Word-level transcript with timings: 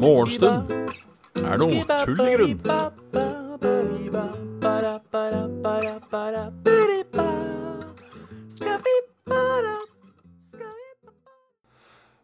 Morgenstund 0.00 0.72
er 1.38 1.60
noe 1.60 1.84
tull 2.02 2.22
i 2.24 2.34
grunn. 2.34 2.58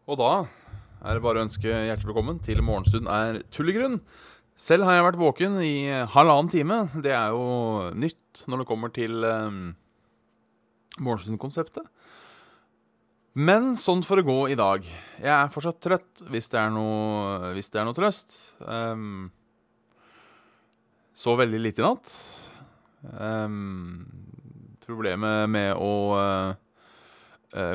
Og 0.07 0.19
da 0.19 0.31
er 1.07 1.15
det 1.15 1.23
bare 1.23 1.39
å 1.39 1.45
ønske 1.47 1.71
hjertelig 1.71 2.09
velkommen 2.11 2.43
til 2.43 2.59
Morgenstund 2.59 3.07
er 3.07 3.43
tull 3.55 3.71
i 3.71 3.79
grunn. 3.79 4.01
Selv 4.59 4.83
har 4.83 4.97
jeg 4.97 5.07
vært 5.13 5.23
våken 5.23 5.59
i 5.63 5.75
halvannen 6.11 6.51
time. 6.51 6.89
Det 6.99 7.15
er 7.15 7.31
jo 7.31 7.91
nytt 7.95 8.47
når 8.51 8.65
det 8.65 8.67
kommer 8.75 8.91
til 8.91 9.23
um, 9.23 9.77
Morgenstund-konseptet. 11.03 11.85
Men 13.37 13.75
sånn 13.77 14.01
får 14.01 14.21
det 14.21 14.25
gå 14.25 14.37
i 14.49 14.57
dag. 14.57 14.85
Jeg 15.21 15.29
er 15.29 15.51
fortsatt 15.53 15.77
trøtt, 15.83 16.23
hvis 16.33 16.49
det 16.49 16.57
er 16.57 16.71
noe, 16.73 17.51
det 17.53 17.65
er 17.77 17.85
noe 17.85 17.97
trøst. 17.97 18.33
Um, 18.65 19.27
så 21.13 21.35
veldig 21.37 21.59
lite 21.61 21.83
i 21.83 21.85
natt. 21.85 22.15
Um, 23.13 24.07
problemet 24.87 25.45
med 25.53 25.75
å 25.77 25.91
uh, 26.17 26.55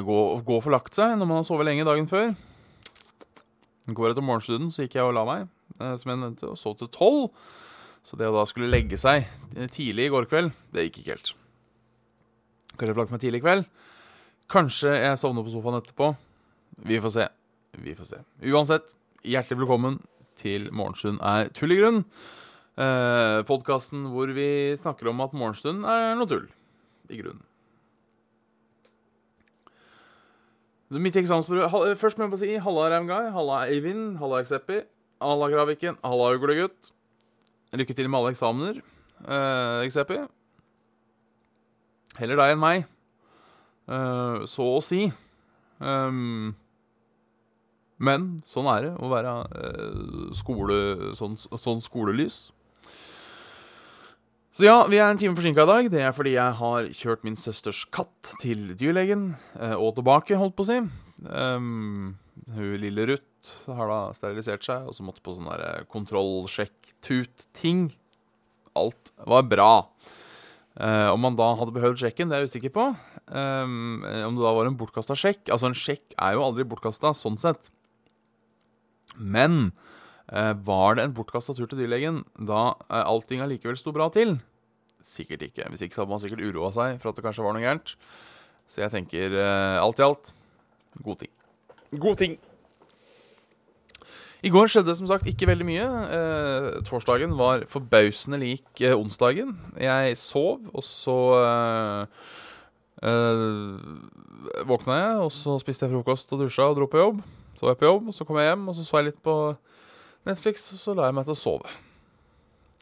gå, 0.03 0.19
gå 0.43 0.59
for 0.65 0.75
lagt 0.75 0.99
seg 0.99 1.15
når 1.15 1.31
man 1.31 1.39
har 1.39 1.47
sovet 1.47 1.69
lenge 1.69 1.87
dagen 1.87 2.11
før. 2.11 2.33
Går 3.87 4.11
etter 4.11 4.27
morgenstuden, 4.27 4.73
så 4.75 4.83
gikk 4.83 4.99
jeg 4.99 5.07
og 5.07 5.15
la 5.15 5.23
meg, 5.29 5.47
uh, 5.79 5.95
som 6.01 6.11
jeg 6.11 6.23
nevnte, 6.25 6.51
og 6.51 6.59
så 6.59 6.75
til 6.75 6.91
tolv. 6.91 7.31
Så 8.03 8.19
det 8.19 8.27
å 8.27 8.35
da 8.35 8.43
skulle 8.51 8.73
legge 8.73 8.99
seg 8.99 9.31
tidlig 9.71 10.09
i 10.09 10.15
går 10.17 10.27
kveld, 10.27 10.51
det 10.75 10.89
gikk 10.89 11.05
ikke 11.05 11.15
helt. 11.15 11.35
Kanskje 12.77 12.93
jeg 12.95 12.99
lagt 12.99 13.13
meg 13.15 13.23
tidlig 13.23 13.41
i 13.43 13.45
kveld. 13.45 13.67
Kanskje 14.53 14.95
jeg 14.97 15.21
sovner 15.21 15.45
på 15.47 15.53
sofaen 15.53 15.79
etterpå. 15.79 16.13
Vi 16.89 16.99
får 17.03 17.15
se. 17.15 17.29
Vi 17.83 17.95
får 17.97 18.09
se. 18.09 18.21
Uansett, 18.49 18.95
hjertelig 19.25 19.63
velkommen 19.63 20.01
til 20.41 20.71
Morgenstund 20.75 21.21
er 21.25 21.53
tull 21.57 21.75
i 21.75 21.79
grunn. 21.79 22.03
Eh, 22.81 23.43
Podkasten 23.49 24.07
hvor 24.13 24.33
vi 24.33 24.73
snakker 24.81 25.11
om 25.11 25.21
at 25.25 25.35
morgenstund 25.37 25.85
er 25.85 26.15
noe 26.17 26.29
tull. 26.31 26.47
I 27.13 27.21
grunnen. 27.21 27.45
Mitt 30.93 31.17
eksamensbyrå 31.17 31.69
Først 31.97 32.19
må 32.19 32.27
jeg 32.27 32.33
bare 32.35 32.41
si 32.43 32.57
halla, 32.61 32.89
Ramguy. 32.93 33.31
Halla, 33.33 33.63
Eivind. 33.73 34.19
Halla, 34.21 34.43
Ekseppi. 34.45 34.83
Halla, 35.25 35.49
Graviken. 35.53 35.97
Halla, 36.05 36.33
Uglegutt. 36.37 36.91
Lykke 37.73 37.97
til 37.97 38.11
med 38.13 38.19
alle 38.21 38.33
eksamener, 38.35 38.83
eh. 39.25 40.27
Heller 42.21 42.41
deg 42.41 42.55
enn 42.55 42.63
meg. 42.63 42.89
Uh, 43.89 44.45
så 44.49 44.67
å 44.77 44.81
si. 44.85 45.07
Um, 45.83 46.53
men 48.03 48.41
sånn 48.47 48.69
er 48.71 48.87
det 48.87 48.93
å 48.99 49.11
være 49.11 49.33
uh, 49.47 50.33
skole, 50.37 50.77
sånn, 51.19 51.37
sånn, 51.39 51.83
skolelys. 51.85 52.51
Så 54.53 54.67
ja, 54.67 54.83
vi 54.85 54.99
er 55.01 55.09
en 55.09 55.21
time 55.21 55.37
forsinka 55.39 55.65
i 55.65 55.71
dag. 55.71 55.91
Det 55.95 56.03
er 56.05 56.15
fordi 56.15 56.35
jeg 56.35 56.59
har 56.59 56.91
kjørt 56.99 57.25
min 57.25 57.39
søsters 57.41 57.87
katt 57.95 58.35
til 58.43 58.75
dyrlegen. 58.79 59.33
Uh, 59.57 59.77
og 59.79 59.95
tilbake, 59.97 60.39
holdt 60.39 60.57
på 60.59 60.67
å 60.67 60.69
si. 60.69 60.79
Um, 61.31 62.17
hun 62.53 62.75
lille 62.83 63.07
Ruth 63.09 63.71
har 63.71 63.87
da 63.91 64.01
sterilisert 64.17 64.65
seg, 64.67 64.89
og 64.89 64.95
så 64.97 65.03
måtte 65.07 65.25
på 65.25 65.35
sånn 65.37 65.51
kontrollsjekk-tut-ting. 65.93 67.81
Alt 68.79 69.13
var 69.29 69.43
bra. 69.49 69.73
Uh, 70.73 71.13
om 71.13 71.21
man 71.21 71.37
da 71.37 71.51
hadde 71.59 71.75
behøvd 71.75 72.01
sjekken, 72.01 72.31
det 72.31 72.37
er 72.37 72.45
jeg 72.45 72.53
usikker 72.55 72.73
på. 72.73 72.87
Um, 73.29 74.05
om 74.25 74.39
det 74.39 74.45
da 74.45 74.53
var 74.57 74.69
en 74.69 74.79
bortkasta 74.81 75.17
sjekk. 75.19 75.45
Altså, 75.53 75.69
en 75.69 75.77
sjekk 75.77 76.17
er 76.17 76.37
jo 76.37 76.45
aldri 76.47 76.65
bortkasta, 76.69 77.13
sånn 77.17 77.37
sett. 77.41 77.69
Men 79.19 79.75
uh, 80.33 80.55
var 80.65 80.97
det 80.97 81.07
en 81.07 81.17
bortkasta 81.17 81.57
tur 81.59 81.69
til 81.69 81.83
dyrlegen 81.83 82.23
da 82.39 82.71
uh, 82.89 83.03
allting 83.03 83.45
allikevel 83.45 83.77
sto 83.77 83.93
bra 83.93 84.09
til? 84.15 84.39
Sikkert 85.05 85.45
ikke. 85.51 85.69
Hvis 85.69 85.85
ikke 85.85 85.99
så 85.99 86.05
hadde 86.05 86.15
man 86.15 86.23
sikkert 86.25 86.47
uroa 86.47 86.73
seg 86.73 86.97
for 87.03 87.13
at 87.13 87.21
det 87.21 87.27
kanskje 87.27 87.45
var 87.45 87.57
noe 87.57 87.65
gærent. 87.65 87.97
Så 88.71 88.81
jeg 88.85 88.95
tenker 88.95 89.35
alt 89.83 89.99
i 89.99 90.05
alt 90.07 90.31
god 91.03 91.25
ting. 91.25 91.33
God 92.01 92.21
ting. 92.21 92.39
I 94.43 94.51
går 94.51 94.71
skjedde 94.73 94.95
som 94.99 95.07
sagt 95.07 95.29
ikke 95.31 95.47
veldig 95.47 95.67
mye. 95.69 95.85
Eh, 96.17 96.65
torsdagen 96.89 97.37
var 97.39 97.63
forbausende 97.71 98.41
lik 98.43 98.83
eh, 98.83 98.97
onsdagen. 98.97 99.55
Jeg 99.79 100.17
sov, 100.19 100.65
og 100.75 100.83
så 100.83 101.19
eh, 103.07 103.23
våkna 104.67 104.99
jeg, 104.99 105.15
og 105.23 105.31
så 105.37 105.55
spiste 105.63 105.87
jeg 105.87 105.95
frokost 105.95 106.35
og 106.35 106.43
dusja 106.43 106.67
og 106.67 106.77
dro 106.81 106.91
på 106.91 106.99
jobb. 106.99 107.23
Så 107.55 107.69
var 107.69 107.77
jeg 107.77 107.83
på 107.85 107.91
jobb, 107.93 108.11
og 108.11 108.19
så 108.19 108.27
kom 108.27 108.43
jeg 108.43 108.51
hjem, 108.51 108.67
og 108.67 108.75
så 108.75 108.89
så 108.89 108.99
jeg 108.99 109.13
litt 109.13 109.23
på 109.23 109.39
Netflix, 110.27 110.67
og 110.75 110.83
så 110.83 110.99
la 110.99 111.07
jeg 111.07 111.21
meg 111.21 111.31
til 111.31 111.37
å 111.37 111.43
sove. 111.45 111.79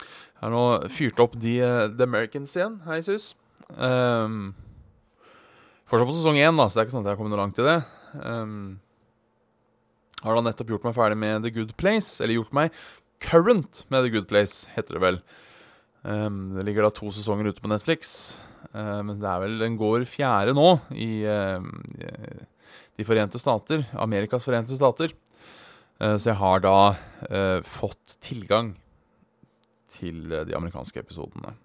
Jeg 0.01 0.47
har 0.47 0.57
nå 0.57 0.67
fyrt 0.89 1.21
opp 1.21 1.37
The, 1.37 1.57
The 1.93 2.09
Americans 2.09 2.57
igjen, 2.57 2.81
hei 2.89 3.03
sus. 3.05 3.35
Um, 3.77 4.55
fortsatt 5.91 6.09
på 6.09 6.17
sesong 6.17 6.41
én, 6.41 6.57
da, 6.57 6.71
så 6.71 6.79
det 6.79 6.81
er 6.81 6.89
ikke 6.89 6.97
sånn 6.97 7.05
at 7.05 7.11
jeg 7.11 7.19
har 7.19 7.21
kommet 7.21 7.37
noe 7.37 7.43
langt 7.45 7.61
i 7.61 7.67
det. 7.67 7.83
Um, 8.25 8.63
har 10.21 10.37
da 10.37 10.45
nettopp 10.45 10.75
gjort 10.75 10.87
meg 10.89 10.97
ferdig 10.97 11.19
med 11.21 11.45
The 11.45 11.53
Good 11.55 11.77
Place. 11.81 12.19
Eller 12.21 12.37
gjort 12.37 12.55
meg 12.57 12.75
current 13.23 13.85
med 13.93 14.05
The 14.05 14.13
Good 14.15 14.29
Place, 14.31 14.69
heter 14.75 14.97
det 14.97 15.05
vel. 15.05 15.19
Um, 16.03 16.55
det 16.57 16.65
ligger 16.69 16.87
da 16.87 16.93
to 16.97 17.11
sesonger 17.13 17.51
ute 17.51 17.63
på 17.63 17.71
Netflix. 17.73 18.39
Men 18.71 19.09
men 19.09 19.19
det 19.19 19.27
er 19.27 19.41
vel 19.43 19.57
den 19.59 19.77
går 19.81 20.05
fjerde 20.07 20.53
nå 20.55 20.77
i 20.95 21.25
uh, 21.27 21.59
De 22.95 23.07
forente 23.09 23.41
stater. 23.41 23.83
Amerikas 23.99 24.47
forente 24.47 24.77
stater. 24.77 25.11
Uh, 25.99 26.15
så 26.15 26.31
jeg 26.31 26.39
har 26.39 26.63
da 26.63 26.77
fått 27.67 28.15
tilgang 28.23 28.75
til 29.91 30.31
de 30.31 30.55
amerikanske 30.55 31.03
episodene. 31.03 31.57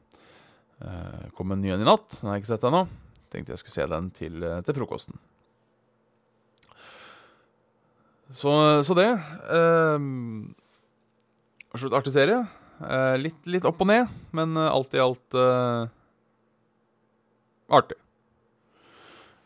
Uh, 0.81 1.29
kom 1.37 1.53
en 1.53 1.61
ny 1.61 1.75
en 1.75 1.83
i 1.83 1.87
natt. 1.87 2.09
Den 2.17 2.31
har 2.31 2.39
jeg 2.39 2.45
ikke 2.45 2.53
sett 2.55 2.67
ennå. 2.71 2.85
Tenkte 3.31 3.53
jeg 3.53 3.61
skulle 3.61 3.77
se 3.77 3.87
den 3.91 4.11
til, 4.15 4.49
til 4.65 4.79
frokosten. 4.79 5.19
Så, 8.33 8.51
så 8.85 8.95
det. 8.97 9.09
Uh, 9.51 9.99
artig 11.93 12.13
serie. 12.15 12.45
Uh, 12.75 13.15
litt, 13.19 13.37
litt, 13.47 13.65
opp 13.67 13.79
og 13.83 13.87
ned, 13.87 14.09
men 14.35 14.57
uh, 14.57 14.67
alt 14.67 14.95
i 14.97 14.99
alt 14.99 15.37
uh, 15.37 15.85
artig. 17.71 17.97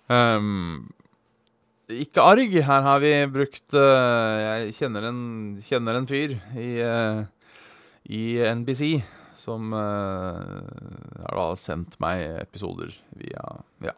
Um, 0.10 0.88
ikke 1.90 2.24
arg. 2.26 2.56
Her 2.66 2.86
har 2.86 3.00
vi 3.02 3.12
brukt 3.34 3.74
Jeg 3.74 4.74
kjenner 4.78 5.08
en, 5.10 5.22
kjenner 5.66 5.98
en 5.98 6.08
fyr 6.10 6.36
i, 6.58 6.70
i 8.14 8.22
NBC 8.62 9.02
som 9.38 9.74
har 9.74 11.34
da 11.34 11.48
sendt 11.58 11.98
meg 12.02 12.28
episoder 12.44 12.94
via 13.18 13.42
Ja. 13.86 13.96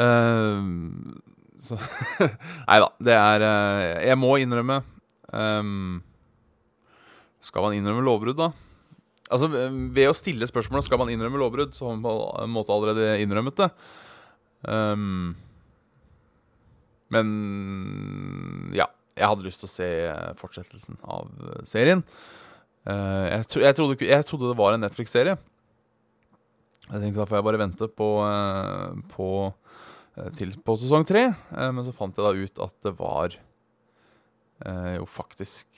Uh, 0.00 0.64
så 1.64 1.78
Nei 2.68 2.80
da. 2.82 2.90
Det 3.08 3.14
er 3.16 3.44
eh, 3.46 4.08
Jeg 4.10 4.18
må 4.20 4.34
innrømme 4.42 4.82
um, 5.32 6.02
Skal 7.44 7.64
man 7.64 7.76
innrømme 7.76 8.04
lovbrudd, 8.04 8.38
da? 8.40 8.50
Altså, 9.32 9.48
Ved 9.48 10.10
å 10.10 10.16
stille 10.16 10.48
spørsmålet 10.48 10.86
skal 10.86 11.00
man 11.00 11.12
innrømme 11.12 11.40
lovbrudd, 11.40 11.72
så 11.76 11.88
har 11.88 11.96
man 11.96 12.04
på 12.04 12.14
en 12.44 12.52
måte 12.52 12.74
allerede 12.74 13.16
innrømmet 13.24 13.62
det. 13.62 13.70
Um, 14.68 15.32
men 17.14 17.32
ja. 18.76 18.90
Jeg 19.14 19.30
hadde 19.30 19.46
lyst 19.46 19.60
til 19.62 19.68
å 19.68 19.70
se 19.70 19.88
fortsettelsen 20.40 20.96
av 21.06 21.28
serien. 21.70 22.00
Uh, 22.82 23.30
jeg, 23.30 23.44
tro, 23.46 23.60
jeg, 23.62 23.76
trodde, 23.78 23.96
jeg, 24.02 24.26
trodde, 24.26 24.48
det 24.50 24.58
var 24.58 24.74
en 24.74 24.82
Netflix-serie. 24.82 25.36
Jeg 26.88 26.98
tenkte 26.98 27.20
da 27.20 27.26
får 27.30 27.38
jeg 27.38 27.46
bare 27.46 27.60
vente 27.62 27.88
på, 27.94 28.08
uh, 28.26 28.96
på 29.14 29.28
til 30.38 30.54
på 30.62 30.76
sesong 30.78 31.06
tre. 31.08 31.26
Eh, 31.34 31.70
men 31.74 31.84
så 31.86 31.94
fant 31.94 32.16
jeg 32.16 32.24
da 32.24 32.46
ut 32.46 32.64
at 32.68 32.74
det 32.86 32.94
var 32.98 33.36
eh, 34.64 34.94
jo 34.98 35.08
faktisk 35.10 35.68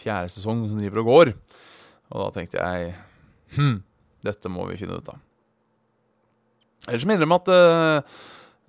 fjerde 0.00 0.32
sesong 0.32 0.64
som 0.68 0.78
driver 0.80 1.02
og 1.02 1.10
går. 1.10 1.32
Og 2.10 2.22
da 2.24 2.28
tenkte 2.34 2.60
jeg 2.60 2.94
hm, 3.56 3.80
dette 4.26 4.52
må 4.52 4.66
vi 4.70 4.78
finne 4.80 4.98
ut 5.00 5.10
av. 5.12 5.20
Ellers 6.88 7.04
må 7.04 7.12
jeg 7.12 7.20
innrømme 7.20 7.38
at 7.42 7.50
uh, 7.52 8.14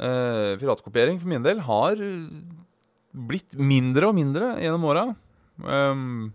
uh, 0.04 0.52
piratkopiering 0.60 1.20
for 1.22 1.32
min 1.32 1.46
del 1.46 1.62
har 1.64 2.02
blitt 3.12 3.56
mindre 3.56 4.10
og 4.10 4.18
mindre 4.18 4.52
gjennom 4.60 4.88
åra. 4.92 5.06
Um, 5.64 6.34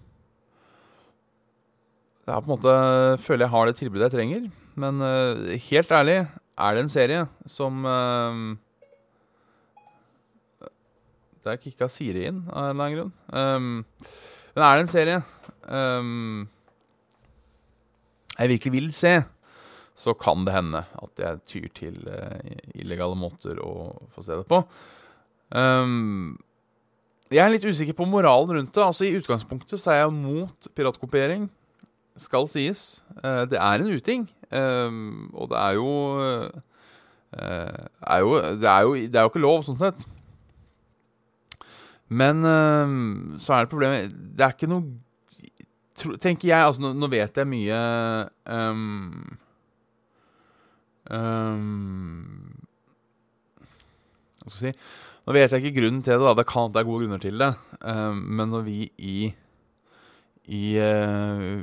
det 2.25 2.33
er 2.33 2.41
på 2.43 2.49
en 2.49 2.55
måte 2.55 2.77
føler 3.23 3.45
jeg 3.45 3.53
har 3.53 3.69
det 3.69 3.77
tilbudet 3.79 4.09
jeg 4.09 4.17
trenger. 4.17 4.49
Men 4.81 5.05
uh, 5.05 5.53
helt 5.69 5.95
ærlig, 6.01 6.19
er 6.57 6.77
det 6.77 6.85
en 6.85 6.93
serie 6.93 7.27
som 7.51 7.85
uh, 7.85 8.57
Der 11.47 11.61
kicka 11.63 11.89
Siri 11.93 12.27
inn 12.31 12.43
av 12.51 12.65
en 12.65 12.73
eller 12.73 12.85
annen 12.85 12.97
grunn. 12.97 13.13
Um, 13.31 13.85
men 14.57 14.65
er 14.65 14.77
det 14.77 14.87
en 14.87 14.91
serie 14.91 15.19
um, 15.69 16.47
jeg 18.37 18.51
virkelig 18.53 18.73
vil 18.75 18.89
se, 18.93 19.15
så 19.97 20.13
kan 20.19 20.45
det 20.45 20.57
hende 20.57 20.83
at 20.83 21.23
jeg 21.23 21.45
tyr 21.49 21.69
til 21.77 22.01
uh, 22.09 22.41
illegale 22.75 23.17
måter 23.17 23.61
å 23.63 23.95
få 24.13 24.25
se 24.27 24.37
det 24.37 24.49
på. 24.51 24.59
Um, 25.55 26.35
jeg 27.31 27.43
er 27.43 27.51
litt 27.51 27.65
usikker 27.65 27.97
på 27.97 28.07
moralen 28.09 28.59
rundt 28.59 28.75
det. 28.75 28.83
Altså 28.83 29.07
I 29.07 29.15
utgangspunktet 29.19 29.81
så 29.83 29.95
er 29.95 30.03
jeg 30.05 30.15
mot 30.15 30.69
piratkopiering. 30.77 31.49
Skal 32.17 32.49
sies. 32.49 33.05
Uh, 33.23 33.45
det 33.51 33.59
er 33.61 33.83
en 33.83 33.93
uting. 33.93 34.27
Um, 34.53 35.31
og 35.35 35.51
det 35.51 35.59
er 35.59 35.73
jo, 35.77 35.89
uh, 36.23 37.81
er 38.07 38.19
jo, 38.23 38.37
det 38.37 38.69
er 38.71 38.81
jo 38.83 38.95
Det 38.95 39.17
er 39.17 39.27
jo 39.27 39.33
ikke 39.33 39.43
lov, 39.43 39.65
sånn 39.67 39.79
sett. 39.81 40.05
Men 42.09 42.45
uh, 42.47 43.39
så 43.43 43.57
er 43.57 43.65
det 43.65 43.73
problemet 43.73 44.15
Det 44.15 44.47
er 44.47 44.55
ikke 44.55 44.71
noe 44.71 44.87
Tenker 46.23 46.53
jeg 46.53 46.61
Altså, 46.61 46.93
nå 46.93 47.09
vet 47.11 47.41
jeg 47.41 47.49
mye 47.51 47.81
um, 48.53 49.39
um, 51.11 52.55
Hva 54.45 54.53
skal 54.53 54.69
jeg 54.69 54.77
si 54.77 54.87
Nå 55.27 55.35
vet 55.35 55.51
jeg 55.51 55.65
ikke 55.65 55.81
grunnen 55.81 56.05
til 56.07 56.21
det. 56.21 56.23
da 56.23 56.37
Det 56.39 56.47
kan 56.47 56.71
det 56.71 56.79
er 56.79 56.87
gode 56.87 57.03
grunner 57.03 57.19
til 57.19 57.41
det. 57.43 57.49
Um, 57.83 58.21
men 58.39 58.53
når 58.55 58.63
vi 58.63 58.77
i 59.03 59.17
i 60.47 60.79
uh, 60.79 61.63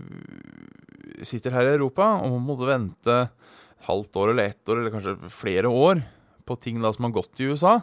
sitter 1.24 1.56
her 1.56 1.70
i 1.70 1.76
Europa 1.78 2.10
og 2.26 2.40
må 2.44 2.58
vente 2.60 3.18
et 3.24 3.88
halvt 3.88 4.20
år 4.20 4.34
eller 4.34 4.52
ett 4.52 4.70
år 4.70 4.80
eller 4.80 4.94
kanskje 4.94 5.32
flere 5.32 5.72
år 5.72 6.04
på 6.48 6.58
ting 6.60 6.82
da 6.84 6.92
som 6.92 7.08
har 7.08 7.16
gått 7.16 7.40
i 7.40 7.48
USA, 7.52 7.78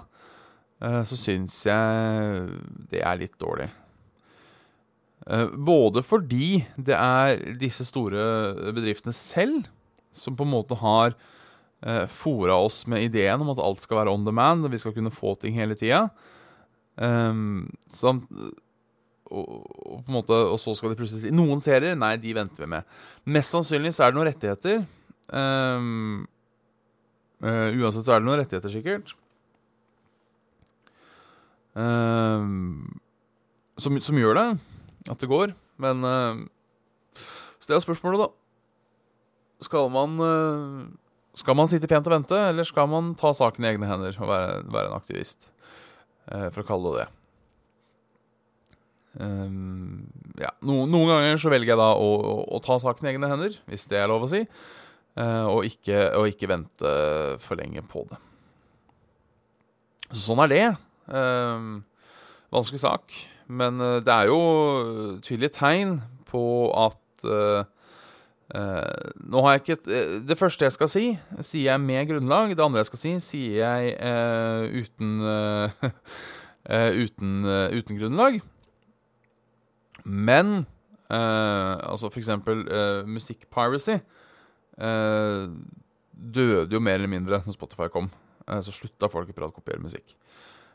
uh, 0.84 1.02
så 1.08 1.16
syns 1.16 1.56
jeg 1.68 2.48
det 2.92 3.00
er 3.00 3.20
litt 3.20 3.38
dårlig. 3.40 3.70
Uh, 5.24 5.48
både 5.52 6.04
fordi 6.04 6.62
det 6.76 6.96
er 6.96 7.40
disse 7.60 7.86
store 7.88 8.72
bedriftene 8.76 9.16
selv 9.16 9.68
som 10.12 10.36
på 10.36 10.44
en 10.44 10.56
måte 10.56 10.78
har 10.80 11.16
fora 12.12 12.58
oss 12.60 12.82
med 12.92 13.06
ideen 13.06 13.40
om 13.40 13.54
at 13.54 13.60
alt 13.64 13.80
skal 13.80 14.02
være 14.02 14.12
on 14.12 14.26
demand, 14.26 14.66
og 14.66 14.74
vi 14.74 14.76
skal 14.82 14.92
kunne 14.92 15.08
få 15.08 15.30
ting 15.40 15.54
hele 15.56 15.72
tida. 15.80 16.02
Um, 17.00 17.70
samt, 17.88 18.26
og, 19.30 19.66
og, 19.86 20.02
måte, 20.10 20.34
og 20.34 20.58
så 20.60 20.74
skal 20.76 20.92
de 20.92 20.98
plutselig 20.98 21.24
si 21.24 21.32
Noen 21.34 21.62
serier, 21.62 21.96
nei, 21.98 22.14
de 22.20 22.34
venter 22.36 22.64
vi 22.64 22.70
med. 22.74 22.86
Mest 23.30 23.54
sannsynlig 23.54 23.94
så 23.94 24.06
er 24.06 24.12
det 24.12 24.18
noen 24.18 24.28
rettigheter. 24.30 24.82
Um, 25.30 26.24
uh, 27.44 27.68
uansett 27.78 28.06
så 28.06 28.16
er 28.16 28.22
det 28.22 28.28
noen 28.28 28.40
rettigheter, 28.42 28.72
sikkert. 28.74 29.14
Um, 31.78 32.98
som, 33.78 34.00
som, 34.02 34.18
gjør 34.18 34.40
det. 34.40 34.48
At 35.08 35.22
det 35.22 35.30
går. 35.30 35.54
Men 35.80 36.02
uh, 36.04 36.42
Så 37.60 37.70
det 37.70 37.78
er 37.78 37.86
spørsmålet, 37.86 38.26
da. 38.26 38.32
Skal 39.60 39.90
man 39.92 40.18
uh, 40.24 40.90
Skal 41.36 41.54
man 41.54 41.70
sitte 41.70 41.88
pent 41.88 42.08
og 42.10 42.16
vente, 42.16 42.42
eller 42.50 42.66
skal 42.66 42.90
man 42.90 43.14
ta 43.14 43.30
saken 43.36 43.64
i 43.64 43.70
egne 43.70 43.86
hender 43.86 44.18
og 44.18 44.28
være, 44.32 44.60
være 44.66 44.90
en 44.90 44.98
aktivist? 44.98 45.52
for 46.30 46.62
å 46.62 46.66
kalle 46.68 46.90
det 46.92 47.00
det. 47.00 47.19
Um, 49.18 50.06
ja. 50.38 50.52
no, 50.62 50.84
noen 50.86 51.08
ganger 51.10 51.40
så 51.42 51.50
velger 51.50 51.72
jeg 51.72 51.80
da 51.80 51.88
å, 51.98 52.10
å, 52.14 52.34
å, 52.54 52.60
ta 52.62 52.76
saken 52.78 53.08
i 53.08 53.10
egne 53.10 53.30
hender, 53.30 53.56
hvis 53.66 53.88
det 53.90 53.98
er 53.98 54.10
lov 54.10 54.22
å 54.22 54.30
si, 54.30 54.44
uh, 55.18 55.46
og, 55.50 55.64
ikke, 55.66 56.04
og, 56.14 56.28
ikke, 56.30 56.50
vente 56.52 56.92
for 57.42 57.58
lenge 57.58 57.82
på 57.90 58.04
det. 58.10 58.20
Sånn 60.14 60.42
er 60.46 60.50
det. 60.50 60.64
Um, 61.10 61.82
vanskelig 62.54 62.82
sak. 62.82 63.18
Men 63.50 63.82
uh, 63.82 63.98
det 64.02 64.14
er 64.14 64.30
jo 64.30 64.40
tydelige 65.26 65.56
tegn 65.58 65.98
på 66.30 66.44
at 66.78 67.26
uh, 67.26 67.66
nå 68.50 69.42
har 69.44 69.52
jeg 69.54 69.60
ikke 69.60 69.74
et, 69.76 69.88
Det 70.26 70.34
første 70.34 70.66
jeg 70.66 70.74
skal 70.74 70.88
si, 70.90 71.04
sier 71.46 71.68
jeg 71.68 71.82
med 71.82 72.08
grunnlag. 72.10 72.54
Det 72.58 72.64
andre 72.64 72.82
jeg 72.82 72.90
skal 72.90 73.02
si, 73.02 73.12
sier 73.22 73.60
jeg 73.62 74.80
uten, 74.82 75.12
uten, 77.04 77.36
uten 77.78 78.00
grunnlag. 78.00 78.40
Men 80.10 80.64
uh, 81.10 81.74
altså 81.86 82.10
for 82.10 82.20
eksempel 82.20 82.64
uh, 82.66 83.06
musikkpiracy 83.08 83.98
uh, 84.80 85.46
døde 86.10 86.74
jo 86.74 86.82
mer 86.82 86.98
eller 86.98 87.10
mindre 87.10 87.42
når 87.44 87.56
Spotify 87.56 87.88
kom. 87.92 88.10
Uh, 88.48 88.58
så 88.64 88.74
slutta 88.74 89.10
folk 89.12 89.30
å 89.30 89.36
piratkopiere 89.36 89.82
musikk. 89.82 90.16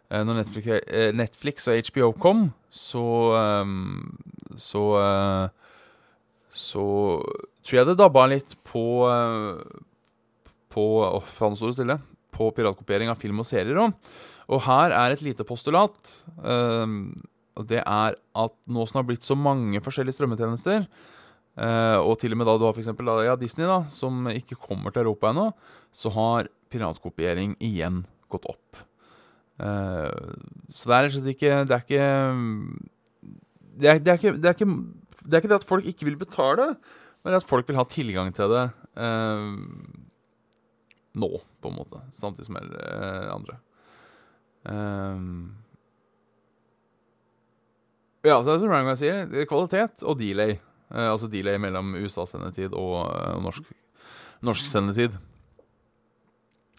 når 0.10 0.38
Netflix, 0.38 0.68
Netflix, 1.18 1.68
og 1.68 1.88
HBO 1.88 2.12
kom, 2.14 2.42
så 2.70 3.06
um, 3.66 4.18
Så 4.56 4.84
Så 6.50 6.84
tror 7.66 7.78
jeg 7.80 7.88
det 7.88 7.98
dabba 7.98 8.28
litt 8.30 8.54
på 8.64 8.84
På 10.70 10.84
Å, 11.02 11.18
oh, 11.18 11.26
faen, 11.26 11.56
står 11.56 11.68
det 11.68 11.78
stille. 11.80 11.98
På 12.32 12.52
piratkopiering 12.52 13.10
av 13.10 13.18
film 13.18 13.40
og 13.40 13.48
serier 13.50 13.82
òg. 13.82 13.92
Og 14.46 14.62
her 14.62 14.94
er 14.94 15.12
et 15.12 15.26
lite 15.26 15.44
postulat. 15.44 15.98
Uh, 16.38 17.10
det 17.64 17.82
er 17.82 18.18
at 18.18 18.56
nå 18.68 18.86
som 18.86 18.98
det 18.98 19.02
har 19.04 19.10
blitt 19.12 19.28
så 19.28 19.38
mange 19.40 19.80
forskjellige 19.84 20.18
strømmetjenester, 20.18 20.88
uh, 21.62 22.00
og 22.02 22.18
til 22.20 22.36
og 22.36 22.42
med 22.42 22.50
da 22.50 22.58
du 22.60 22.66
har 22.68 22.76
f.eks. 22.76 22.92
Ja, 23.24 23.38
Disney, 23.40 23.70
da, 23.70 23.80
som 23.92 24.28
ikke 24.32 24.60
kommer 24.60 24.92
til 24.92 25.06
Europa 25.06 25.32
ennå, 25.32 25.48
så 25.96 26.12
har 26.16 26.52
piratkopiering 26.74 27.56
igjen 27.64 28.04
gått 28.32 28.48
opp. 28.52 28.84
Uh, 29.56 30.36
så 30.68 30.92
det 30.92 30.98
er 30.98 31.06
rett 31.06 31.14
og 31.14 31.16
slett 31.16 31.32
ikke 31.32 31.52
Det 31.64 31.76
er 31.78 31.84
ikke 31.86 32.08
det 33.76 33.88
er, 33.88 34.00
det, 34.04 34.12
er 34.12 34.20
ikke, 34.20 34.34
det, 34.36 34.50
er 34.50 34.56
ikke, 34.56 34.68
det 35.24 35.36
er 35.36 35.44
ikke 35.44 35.52
det 35.52 35.60
at 35.62 35.68
folk 35.68 35.88
ikke 35.88 36.08
vil 36.08 36.18
betale, 36.20 36.74
men 37.26 37.36
at 37.36 37.48
folk 37.48 37.68
vil 37.68 37.80
ha 37.80 37.86
tilgang 37.90 38.32
til 38.36 38.52
det 38.52 38.64
eh, 39.02 39.48
nå, 41.20 41.30
på 41.60 41.72
en 41.72 41.76
måte. 41.76 42.00
Samtidig 42.16 42.48
som 42.48 42.60
andre. 42.60 43.58
Um, 44.66 45.56
ja, 48.26 48.40
så 48.40 48.50
det 48.50 48.56
er 48.58 48.64
som 48.64 48.74
Rango 48.74 48.96
sier, 49.00 49.30
kvalitet 49.50 50.04
og 50.06 50.18
delay. 50.20 50.58
Eh, 50.92 51.08
altså 51.12 51.30
delay 51.32 51.60
mellom 51.62 51.96
USA-sendetid 52.00 52.76
og 52.78 52.98
eh, 53.12 53.38
norsk, 53.44 53.70
norsk 54.46 54.68
sendetid. 54.70 55.16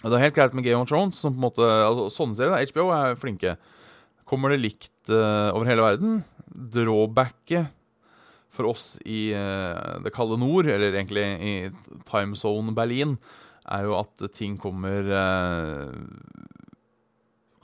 Og 0.04 0.12
det 0.12 0.18
er 0.18 0.26
helt 0.26 0.36
greit 0.36 0.54
med 0.54 0.66
Game 0.66 0.82
of 0.82 0.90
Thrones, 0.90 1.18
som 1.18 1.34
på 1.34 1.40
en 1.40 1.46
måte, 1.48 1.64
altså, 1.64 2.10
sånne 2.12 2.38
serier. 2.38 2.54
Da, 2.54 2.68
HBO 2.70 2.90
er 2.94 3.18
flinke. 3.18 3.56
Kommer 4.28 4.52
det 4.52 4.60
likt 4.62 5.10
eh, 5.10 5.48
over 5.54 5.70
hele 5.70 5.86
verden? 5.86 6.20
Drawbacket 6.46 7.72
for 8.56 8.70
oss 8.70 8.94
i 9.04 9.34
uh, 9.36 10.00
det 10.00 10.14
kalde 10.16 10.38
nord, 10.40 10.68
eller 10.70 10.94
egentlig 10.94 11.26
i 11.44 11.54
timezone 12.08 12.72
Berlin, 12.76 13.16
er 13.68 13.84
jo 13.84 13.96
at 13.98 14.22
ting 14.32 14.54
kommer 14.60 15.10
uh, 15.10 15.90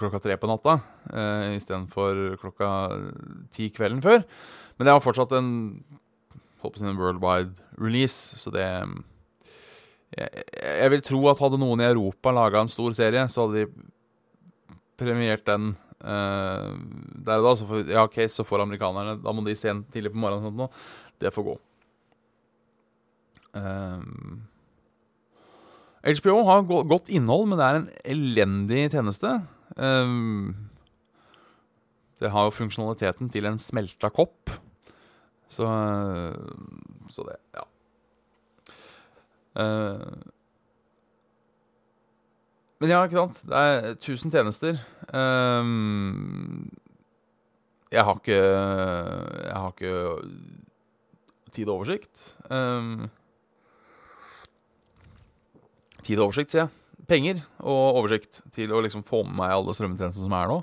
klokka 0.02 0.20
tre 0.22 0.36
på 0.40 0.50
natta 0.50 0.78
eh, 1.12 1.54
istedenfor 1.56 2.36
klokka 2.42 2.68
ti 3.54 3.70
kvelden 3.74 4.02
før. 4.04 4.22
Men 4.76 4.88
det 4.88 4.96
var 4.96 5.04
fortsatt 5.04 5.34
en 5.38 5.52
en 6.62 6.94
worldwide 6.94 7.58
release, 7.74 8.38
så 8.38 8.52
det 8.54 8.62
jeg, 10.12 10.44
jeg, 10.62 10.90
vil 10.92 11.02
tro 11.02 11.18
at 11.30 11.40
hadde 11.42 11.58
noen 11.58 11.80
i 11.80 11.88
Europa 11.88 12.30
laga 12.30 12.60
en 12.62 12.70
stor 12.70 12.92
serie, 12.94 13.24
så 13.32 13.46
hadde 13.46 13.64
de 13.64 13.88
premiert 15.00 15.44
den 15.48 15.72
eh, 16.04 16.68
der 17.26 17.40
og 17.40 17.48
da. 17.48 17.54
Så 17.58 17.68
for, 17.68 17.88
ja, 17.88 18.04
ok, 18.06 18.18
så 18.30 18.46
får 18.46 18.64
amerikanerne 18.66 19.18
Da 19.22 19.34
må 19.34 19.44
de 19.46 19.56
se 19.58 19.70
den 19.70 19.84
tidlig 19.92 20.12
på 20.14 20.20
morgenen. 20.22 20.52
Sånn. 20.52 20.68
Det 21.22 21.32
får 21.34 21.48
gå. 21.48 21.56
Um, 23.52 24.42
eh, 26.02 26.14
HBO 26.20 26.38
har 26.48 26.68
godt 26.68 27.10
innhold, 27.12 27.48
men 27.48 27.60
det 27.60 27.66
er 27.66 27.80
en 27.80 27.90
elendig 28.16 28.86
tjeneste. 28.92 29.38
Um, 29.76 30.54
det 32.20 32.30
har 32.30 32.46
jo 32.46 32.54
funksjonaliteten 32.54 33.30
til 33.32 33.48
en 33.48 33.58
smelta 33.58 34.10
kopp. 34.12 34.50
Så, 35.48 35.66
så 37.10 37.26
det 37.28 37.36
Ja. 37.56 37.66
Uh, 39.52 40.12
men 42.80 42.90
ja, 42.90 43.04
ikke 43.04 43.14
sant. 43.20 43.42
Det 43.46 43.54
er 43.54 43.90
1000 43.92 44.32
tjenester. 44.32 44.78
Um, 45.14 46.70
jeg 47.92 48.04
har 48.04 48.14
ikke 48.14 48.38
Jeg 49.46 49.56
har 49.56 49.68
ikke 49.68 50.16
tid 51.52 51.68
og 51.68 51.74
oversikt. 51.74 52.38
Tid 56.02 56.18
og 56.18 56.24
oversikt, 56.24 56.50
sier 56.50 56.64
jeg 56.64 56.81
penger 57.12 57.42
og 57.60 58.00
oversikt 58.00 58.40
til 58.54 58.72
å 58.72 58.80
liksom 58.84 59.04
få 59.06 59.22
med 59.26 59.36
meg 59.42 59.54
alle 59.54 59.76
strømmetjenestene 59.76 60.26
som 60.26 60.38
er 60.38 60.50
nå. 60.50 60.58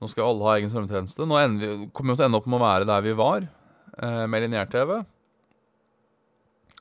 Nå 0.00 0.08
skal 0.10 0.30
alle 0.30 0.48
ha 0.48 0.58
egen 0.58 0.72
strømmetjeneste. 0.72 1.28
Nå 1.28 1.40
kommer 1.94 2.14
vi 2.14 2.20
til 2.20 2.26
å 2.26 2.28
ende 2.28 2.40
opp 2.40 2.50
med 2.50 2.60
å 2.60 2.64
være 2.64 2.88
der 2.88 3.04
vi 3.04 3.16
var, 3.16 3.48
eh, 4.00 4.26
med 4.26 4.46
lineær-TV. 4.46 5.00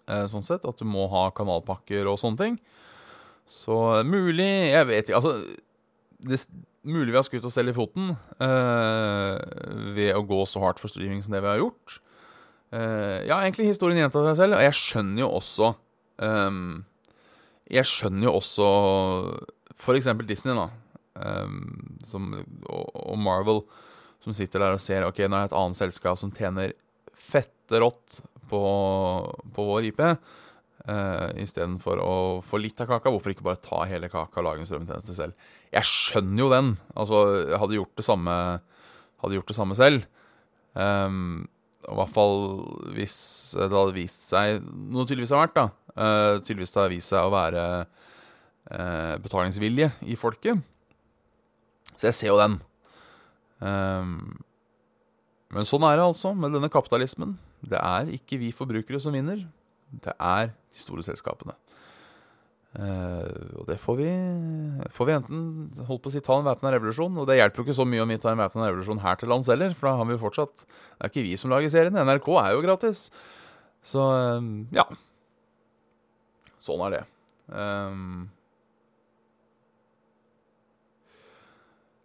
Eh, 0.10 0.26
sånn 0.32 0.46
sett. 0.46 0.66
At 0.66 0.80
du 0.80 0.88
må 0.90 1.06
ha 1.12 1.30
kanalpakker 1.36 2.08
og 2.10 2.20
sånne 2.22 2.38
ting. 2.40 2.60
Så 3.50 4.04
mulig 4.06 4.72
Jeg 4.72 4.86
vet 4.88 5.10
ikke. 5.10 5.18
Altså 5.18 5.42
det, 6.20 6.46
Mulig 6.88 7.12
vi 7.12 7.18
har 7.18 7.26
skutt 7.28 7.44
oss 7.44 7.58
selv 7.58 7.74
i 7.74 7.76
foten 7.76 8.14
eh, 8.40 9.40
ved 9.98 10.14
å 10.16 10.24
gå 10.24 10.38
så 10.48 10.62
hardt 10.64 10.80
for 10.80 10.88
streaming 10.88 11.20
som 11.22 11.34
det 11.36 11.42
vi 11.44 11.50
har 11.52 11.60
gjort. 11.60 11.98
Eh, 12.72 13.26
ja, 13.28 13.42
egentlig 13.42 13.68
historien 13.68 14.00
gjentar 14.00 14.30
seg 14.30 14.38
selv, 14.40 14.56
og 14.56 14.64
jeg 14.64 14.78
skjønner 14.80 15.24
jo 15.26 15.28
også 15.42 15.74
um, 16.24 16.86
jeg 17.70 17.90
skjønner 17.90 18.30
jo 18.30 18.36
også 18.40 18.68
f.eks. 19.80 20.10
Disney, 20.28 20.58
da. 20.58 20.70
Um, 21.20 21.98
som, 22.08 22.32
og, 22.70 22.86
og, 22.94 23.18
Marvel, 23.20 23.64
som 24.24 24.36
sitter 24.36 24.62
der 24.64 24.78
og 24.78 24.80
ser 24.80 25.04
Ok, 25.04 25.18
nå 25.26 25.36
er 25.36 25.48
det 25.48 25.50
et 25.50 25.58
annet 25.60 25.80
selskap 25.80 26.20
som 26.22 26.32
tjener 26.32 26.72
fette 27.12 27.82
rått 27.82 28.22
på, 28.50 28.62
på 29.56 29.66
vår 29.68 29.90
IP. 29.92 30.00
Uh, 30.90 31.30
Istedenfor 31.44 32.00
å 32.02 32.14
få 32.46 32.62
litt 32.62 32.80
av 32.82 32.90
kaka. 32.90 33.12
Hvorfor 33.14 33.34
ikke 33.34 33.46
bare 33.46 33.62
ta 33.64 33.84
hele 33.90 34.10
kaka 34.12 34.42
og 34.42 34.48
lage 34.48 34.64
en 34.64 34.70
strømmetjeneste 34.70 35.18
selv? 35.18 35.50
Jeg 35.76 35.86
skjønner 35.86 36.44
jo 36.44 36.50
den. 36.54 36.74
Altså, 36.96 37.22
jeg 37.44 37.62
hadde 37.62 37.78
gjort 37.78 38.00
det 38.00 38.08
samme, 38.08 38.36
hadde 39.22 39.40
gjort 39.40 39.52
det 39.52 39.60
samme 39.60 39.78
selv. 39.78 40.08
Um, 40.74 41.46
I 41.86 42.00
hvert 42.00 42.14
fall 42.14 42.40
hvis 42.96 43.20
det 43.58 43.74
hadde 43.74 43.96
vist 43.96 44.28
seg 44.30 44.60
Noe 44.62 45.08
tydeligvis 45.10 45.34
har 45.34 45.48
vært, 45.48 45.58
da. 45.58 45.68
Uh, 45.96 46.38
tydeligvis 46.44 46.74
det 46.76 46.82
har 46.82 46.92
vist 46.92 47.14
seg 47.14 47.26
å 47.26 47.34
være 47.34 47.64
uh, 47.86 49.16
betalingsvilje 49.24 49.92
i 50.06 50.18
folket. 50.20 50.62
Så 51.96 52.10
jeg 52.10 52.18
ser 52.18 52.32
jo 52.32 52.40
den. 52.40 52.60
Um, 53.60 54.40
men 55.52 55.66
sånn 55.68 55.84
er 55.88 55.98
det 55.98 56.06
altså 56.06 56.32
med 56.38 56.54
denne 56.56 56.70
kapitalismen. 56.72 57.34
Det 57.66 57.80
er 57.80 58.12
ikke 58.16 58.40
vi 58.40 58.54
forbrukere 58.56 59.02
som 59.04 59.16
vinner. 59.16 59.42
Det 59.90 60.14
er 60.16 60.54
de 60.54 60.84
store 60.84 61.04
selskapene. 61.06 61.58
Uh, 62.70 63.26
og 63.58 63.66
det 63.66 63.80
får 63.82 63.96
vi, 63.98 64.10
får 64.94 65.08
vi 65.10 65.14
enten 65.16 65.40
holdt 65.88 66.04
på 66.04 66.12
å 66.12 66.14
si 66.14 66.22
ta 66.22 66.38
en 66.38 66.46
væpna 66.46 66.76
revolusjon. 66.76 67.18
Og 67.18 67.28
det 67.28 67.40
hjelper 67.40 67.64
jo 67.64 67.68
ikke 67.68 67.80
så 67.82 67.88
mye 67.90 68.06
om 68.06 68.14
vi 68.14 68.20
tar 68.22 68.36
en 68.36 68.44
væpna 68.44 68.70
revolusjon 68.70 69.02
her 69.04 69.20
til 69.20 69.34
lands 69.34 69.50
heller, 69.50 69.74
for 69.76 69.90
da 69.90 69.98
har 69.98 70.08
vi 70.08 70.16
jo 70.16 70.24
fortsatt 70.24 70.64
Det 70.64 71.02
er 71.02 71.12
ikke 71.12 71.26
vi 71.26 71.36
som 71.42 71.52
lager 71.52 71.74
seriene. 71.74 72.06
NRK 72.06 72.30
er 72.44 72.54
jo 72.54 72.66
gratis. 72.66 73.08
Så 73.82 74.06
uh, 74.06 74.52
ja. 74.76 74.86
Sånn 76.64 76.84
er 76.88 76.96
det. 76.98 77.02
Um, 77.50 78.30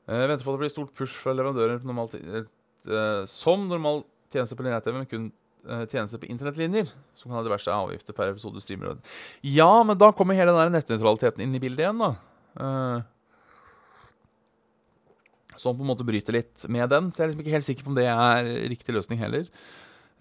jeg 0.09 0.29
venter 0.31 0.45
på 0.45 0.53
at 0.53 0.57
det 0.57 0.63
blir 0.63 0.73
stort 0.73 0.93
push 0.97 1.17
fra 1.21 1.35
leverandører 1.37 1.85
normalt, 1.87 2.17
uh, 2.19 3.25
som 3.31 3.65
normal 3.71 4.05
tjeneste 4.33 4.59
på 4.59 4.67
linje-TV, 4.67 4.99
men 4.99 5.09
kun 5.11 5.31
uh, 5.69 5.85
tjenester 5.89 6.21
på 6.21 6.29
internettlinjer, 6.31 6.93
som 7.17 7.31
kan 7.31 7.39
ha 7.39 7.47
diverse 7.47 7.73
avgifter 7.73 8.17
per 8.17 8.35
episode 8.35 8.63
streamer. 8.63 8.99
Ja, 9.47 9.73
men 9.87 9.99
da 10.01 10.13
kommer 10.17 10.39
hele 10.39 10.55
den 10.57 10.77
nettnøytraliteten 10.77 11.45
inn 11.45 11.57
i 11.57 11.63
bildet 11.63 11.87
igjen, 11.87 12.05
da. 12.05 12.15
Uh, 12.55 12.99
som 15.57 15.77
på 15.77 15.85
en 15.85 15.91
måte 15.93 16.07
bryter 16.07 16.35
litt 16.35 16.67
med 16.73 16.89
den. 16.91 17.11
Så 17.11 17.23
jeg 17.23 17.25
er 17.25 17.33
liksom 17.33 17.45
ikke 17.45 17.55
helt 17.55 17.69
sikker 17.69 17.87
på 17.87 17.93
om 17.93 17.99
det 17.99 18.09
er 18.11 18.49
riktig 18.73 18.95
løsning 18.97 19.21
heller. 19.23 19.47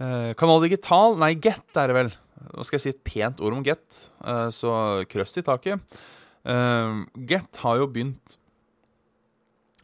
Uh, 0.01 0.33
Kanal 0.39 0.63
Digital 0.65 1.19
Nei, 1.21 1.33
Get 1.37 1.77
er 1.77 1.91
det 1.91 1.97
vel. 1.97 2.11
Nå 2.53 2.65
skal 2.65 2.79
jeg 2.79 2.85
si 2.85 2.93
et 2.93 3.07
pent 3.07 3.41
ord 3.43 3.57
om 3.57 3.65
Get, 3.65 3.99
uh, 4.25 4.49
så 4.53 5.03
krøss 5.11 5.37
i 5.39 5.45
taket. 5.45 5.97
Uh, 6.43 7.05
Get 7.29 7.61
har 7.63 7.79
jo 7.79 7.91
begynt 7.91 8.39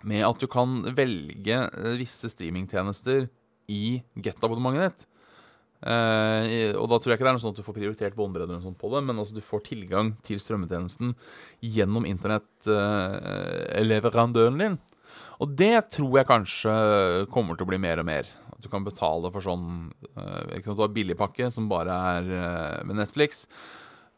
med 0.08 0.24
at 0.24 0.40
du 0.40 0.48
kan 0.48 0.80
velge 0.96 1.58
visse 2.00 2.30
streamingtjenester 2.32 3.28
i 3.70 4.02
Get-abonnementet 4.16 4.86
ditt. 4.86 5.06
Uh, 5.80 6.76
og 6.76 6.92
da 6.92 6.98
tror 7.00 7.14
jeg 7.14 7.18
ikke 7.20 7.24
det 7.24 7.32
er 7.32 7.38
noe 7.38 7.44
sånn 7.44 7.54
at 7.56 7.62
du 7.62 7.68
får 7.68 7.78
prioritert 7.78 8.18
båndbredde, 8.18 8.58
på 8.60 8.88
det, 8.92 9.02
men 9.08 9.16
altså 9.16 9.34
du 9.36 9.44
får 9.44 9.62
tilgang 9.70 10.08
til 10.28 10.38
strømmetjenesten 10.44 11.10
gjennom 11.64 12.04
internettleverandøren 12.10 14.56
uh, 14.58 14.62
din. 14.66 14.76
Og 15.40 15.48
det 15.56 15.88
tror 15.96 16.20
jeg 16.20 16.28
kanskje 16.28 16.74
kommer 17.32 17.56
til 17.56 17.64
å 17.64 17.72
bli 17.72 17.80
mer 17.80 17.96
og 18.02 18.08
mer. 18.10 18.28
Du 18.60 18.70
kan 18.72 18.86
betale 18.86 19.32
for 19.32 19.46
sånn 19.46 19.68
uh, 20.18 20.56
ikke 20.56 20.70
sant, 20.70 20.78
Du 20.80 20.86
har 20.86 20.96
billigpakke 20.96 21.52
som 21.56 21.70
bare 21.72 22.00
er 22.20 22.32
med 22.88 23.00
Netflix. 23.00 23.48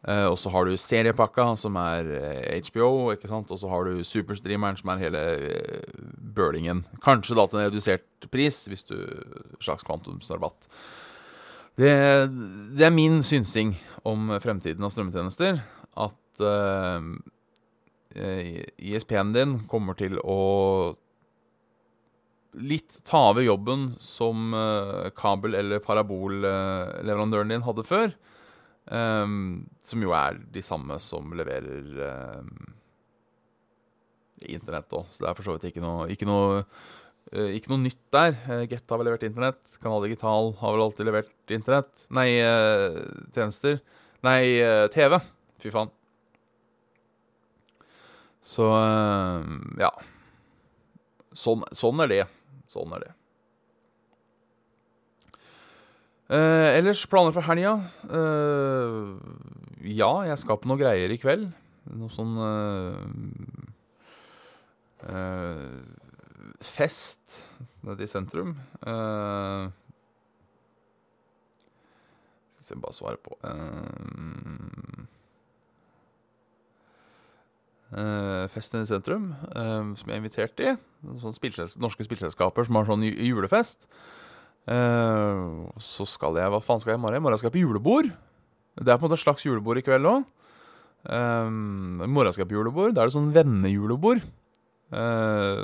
og 0.02 0.34
så 0.42 0.50
har 0.50 0.66
du 0.66 0.74
seriepakka, 0.82 1.44
som 1.62 1.76
er 1.78 2.08
HBO, 2.66 3.12
ikke 3.14 3.30
sant? 3.30 3.52
og 3.54 3.60
så 3.62 3.70
har 3.70 3.86
du 3.86 4.00
Superstreameren, 4.02 4.80
som 4.80 4.90
er 4.90 5.04
hele 5.04 5.22
bølingen. 6.34 6.82
Kanskje 7.06 7.38
da 7.38 7.46
til 7.46 7.60
en 7.60 7.68
redusert 7.68 8.26
pris, 8.34 8.64
hvis 8.66 8.88
du 8.90 8.98
slags 9.62 9.86
kvantumsrabatt. 9.86 10.66
Det, 11.78 11.92
det, 12.78 12.86
er 12.86 12.94
min 12.94 13.22
synsing 13.24 13.76
om 14.08 14.34
fremtiden 14.44 14.84
av 14.84 14.92
strømmetjenester. 14.94 15.62
At 16.02 16.44
uh, 16.44 17.00
eh, 18.16 18.62
ISP-en 18.78 19.34
din 19.36 19.56
kommer 19.72 19.98
til 20.00 20.20
å 20.20 20.96
litt 22.58 23.00
ta 23.08 23.30
over 23.32 23.46
jobben 23.46 23.92
som 24.04 24.52
uh, 24.56 25.10
kabel- 25.16 25.56
eller 25.60 25.84
parabolleverandøren 25.84 27.54
din 27.54 27.66
hadde 27.66 27.88
før. 27.88 28.14
Um, 28.92 29.68
som 29.86 30.02
jo 30.04 30.12
er 30.18 30.40
de 30.52 30.64
samme 30.66 30.98
som 31.00 31.32
leverer 31.38 32.02
um, 32.42 32.74
internett 34.50 34.98
òg. 34.98 35.06
Så 35.14 35.24
det 35.24 35.30
er 35.30 35.38
for 35.38 35.48
så 35.48 35.56
vidt 35.56 35.70
ikke 35.72 35.86
noe, 35.86 36.10
ikke 36.12 36.28
noe 36.28 36.66
Uh, 37.32 37.48
ikke 37.56 37.72
noe 37.72 37.80
nytt 37.80 38.02
der. 38.12 38.36
Uh, 38.44 38.64
Get 38.68 38.90
har 38.92 39.00
vel 39.00 39.08
levert 39.08 39.24
internett. 39.24 39.62
Kanal 39.80 40.04
Digital 40.04 40.52
har 40.60 40.76
vel 40.76 40.84
alltid 40.84 41.08
levert 41.08 41.54
internett. 41.54 42.06
Nei, 42.12 42.28
uh, 42.44 42.98
tjenester. 43.32 43.80
Nei, 44.26 44.42
TV. 44.94 45.18
Fy 45.64 45.72
faen. 45.74 45.90
Så 48.46 48.66
ja. 49.82 49.90
Sånn, 51.34 51.64
sånn, 51.74 52.04
er 52.04 52.12
det. 52.12 52.22
Sånn 52.72 52.94
er 52.96 53.04
det. 53.04 53.12
ellers 56.32 57.04
planer 57.12 57.34
for 57.36 57.44
helga? 57.44 57.74
ja, 59.82 60.12
jeg 60.30 60.38
skal 60.40 60.62
på 60.62 60.70
noe 60.72 60.80
greier 60.80 61.12
i 61.12 61.20
kveld. 61.20 61.50
Noe 61.92 62.12
sånn 62.16 62.38
fest 66.62 67.42
nede 67.82 68.04
i 68.04 68.10
sentrum. 68.10 68.56
Uh, 68.86 69.70
skal 72.52 72.64
se, 72.64 72.76
bare 72.76 72.94
svare 72.94 73.18
på 73.22 73.38
uh, 77.96 78.48
festen 78.52 78.84
i 78.84 78.90
sentrum, 78.90 79.32
uh, 79.52 79.92
som 80.00 80.10
jeg 80.10 80.16
er 80.16 80.22
invitert 80.22 80.64
i. 80.64 80.74
Sånn 81.22 81.36
spillsels 81.36 81.78
norske 81.82 82.06
spillselskaper 82.08 82.68
som 82.68 82.80
har 82.80 82.90
sånn 82.90 83.06
julefest. 83.08 83.88
Uh, 84.70 85.68
så 85.82 86.06
skal 86.06 86.38
jeg 86.38 86.52
Hva 86.54 86.62
faen 86.62 86.84
skal 86.84 86.94
jeg 86.94 87.02
i 87.02 87.04
morgen? 87.04 87.22
I 87.22 87.26
morgen 87.26 87.42
skal 87.42 87.50
jeg 87.50 87.58
på 87.58 87.64
julebord. 87.64 88.12
Det 88.78 88.88
er 88.88 89.00
på 89.00 89.06
en 89.06 89.10
måte 89.10 89.20
et 89.20 89.26
slags 89.26 89.46
julebord 89.48 89.82
i 89.82 89.86
kveld 89.86 90.08
òg. 90.10 90.30
I 91.02 92.08
morgen 92.14 92.32
skal 92.32 92.46
jeg 92.46 92.52
på 92.52 92.60
julebord. 92.60 92.94
Da 92.96 93.02
er 93.02 93.10
det 93.10 93.16
sånn 93.16 93.34
vennejulebord. 93.36 94.22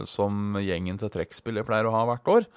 Som 0.10 0.58
gjengen 0.60 0.98
til 1.00 1.12
trekkspillet 1.14 1.68
pleier 1.68 1.88
å 1.88 1.94
ha 1.94 2.02
hvert 2.10 2.32
år. 2.34 2.48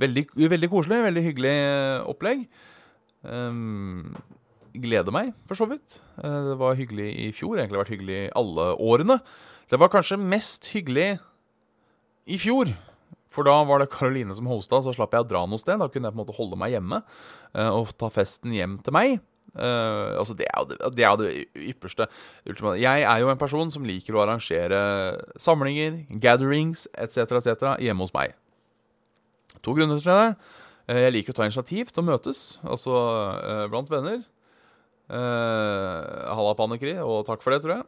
Veldig, 0.00 0.24
veldig, 0.32 0.70
koselig, 0.72 1.02
veldig 1.06 1.24
hyggelig 1.28 1.54
opplegg. 2.08 2.48
Um, 3.20 4.16
gleder 4.74 5.14
meg, 5.14 5.32
for 5.48 5.58
så 5.58 5.68
vidt. 5.70 6.00
Uh, 6.18 6.52
det 6.52 6.58
var 6.60 6.78
hyggelig 6.78 7.08
i 7.24 7.30
fjor. 7.36 7.56
Egentlig 7.58 7.82
vært 7.82 7.94
hyggelig 7.94 8.20
alle 8.38 8.70
årene. 8.76 9.20
Det 9.70 9.80
var 9.80 9.92
kanskje 9.92 10.20
mest 10.20 10.70
hyggelig 10.74 11.14
i 12.30 12.38
fjor. 12.40 12.72
For 13.30 13.46
da 13.46 13.60
var 13.62 13.78
det 13.78 13.92
Karoline 13.94 14.34
som 14.34 14.48
hosta, 14.50 14.80
så 14.82 14.94
slapp 14.94 15.14
jeg 15.14 15.22
å 15.22 15.30
dra 15.30 15.44
noe 15.46 15.62
sted. 15.62 15.78
Da 15.78 15.86
kunne 15.86 16.10
jeg 16.10 16.16
på 16.16 16.18
en 16.18 16.24
måte 16.24 16.34
holde 16.34 16.58
meg 16.58 16.74
hjemme 16.74 16.98
og 17.54 17.92
ta 17.98 18.08
festen 18.10 18.50
hjem 18.54 18.80
til 18.82 18.94
meg. 18.94 19.20
Uh, 19.50 20.18
altså 20.18 20.34
det 20.38 20.46
er, 20.46 20.60
jo 20.62 20.90
det, 20.94 21.04
er 21.04 21.16
det 21.18 21.30
ypperste. 21.72 22.06
Jeg 22.78 23.02
er 23.02 23.18
jo 23.18 23.30
en 23.32 23.38
person 23.38 23.70
som 23.72 23.86
liker 23.86 24.14
å 24.14 24.22
arrangere 24.22 24.78
samlinger, 25.42 26.04
gatherings 26.22 26.86
etc. 26.94 27.40
etc. 27.40 27.72
hjemme 27.82 28.06
hos 28.06 28.14
meg. 28.14 28.36
To 29.66 29.74
grunner 29.74 29.98
til 29.98 30.12
det. 30.12 30.52
Uh, 30.86 31.00
jeg 31.02 31.16
liker 31.16 31.34
å 31.34 31.40
ta 31.40 31.48
initiativ 31.48 31.90
til 31.90 32.04
å 32.04 32.08
møtes, 32.12 32.44
altså 32.62 32.94
uh, 32.94 33.64
blant 33.72 33.90
venner. 33.90 34.22
Uh, 35.10 36.30
Halla, 36.30 36.54
Pannekri, 36.58 36.94
og 37.02 37.24
takk 37.26 37.42
for 37.42 37.54
det, 37.54 37.64
tror 37.64 37.80
jeg. 37.80 37.86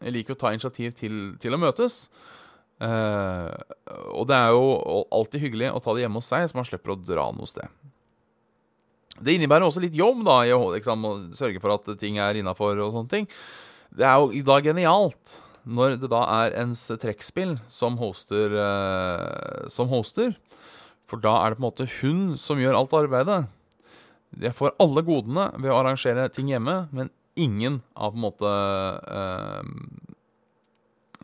jeg 0.00 0.14
liker 0.14 0.36
å 0.36 0.40
ta 0.40 0.54
initiativ 0.54 0.94
til, 0.96 1.18
til 1.40 1.56
å 1.56 1.60
møtes. 1.60 2.06
og 2.80 4.24
det 4.28 4.36
er 4.36 4.54
jo 4.56 5.04
alltid 5.12 5.44
hyggelig 5.44 5.70
å 5.72 5.82
ta 5.84 5.94
det 5.94 6.04
hjemme 6.04 6.20
hos 6.20 6.30
seg, 6.32 6.48
så 6.48 6.58
man 6.58 6.66
slipper 6.68 6.94
å 6.94 7.00
dra 7.00 7.28
noe 7.36 7.48
sted. 7.48 7.68
Det 9.20 9.36
innebærer 9.36 9.68
også 9.68 9.84
litt 9.84 9.94
jobb, 9.94 10.24
da, 10.26 10.40
i 10.48 10.52
liksom, 10.74 11.04
å 11.06 11.14
sørge 11.38 11.62
for 11.62 11.76
at 11.76 11.92
ting 12.00 12.18
er 12.18 12.40
innafor 12.40 12.80
og 12.82 12.96
sånne 12.96 13.12
ting. 13.12 13.28
Det 13.94 14.06
er 14.08 14.18
jo 14.18 14.32
i 14.34 14.42
dag 14.42 14.66
genialt 14.66 15.38
når 15.64 15.98
det 16.02 16.10
da 16.12 16.22
er 16.42 16.56
ens 16.60 16.82
trekkspill 17.00 17.56
som 17.72 17.96
hoster, 18.00 18.56
som 19.72 19.88
hoster. 19.92 20.34
For 21.08 21.20
da 21.20 21.36
er 21.40 21.52
det 21.52 21.58
på 21.58 21.62
en 21.62 21.68
måte 21.68 21.90
hun 22.00 22.22
som 22.40 22.60
gjør 22.60 22.78
alt 22.78 22.96
arbeidet. 22.96 23.44
Jeg 24.42 24.56
får 24.56 24.74
alle 24.82 25.04
godene 25.06 25.48
ved 25.60 25.70
å 25.70 25.78
arrangere 25.78 26.28
ting 26.32 26.48
hjemme, 26.50 26.84
men 26.94 27.10
ingen 27.38 27.80
av 27.94 28.14
på 28.14 28.18
en 28.18 28.24
måte 28.24 28.54
uh, 29.18 29.62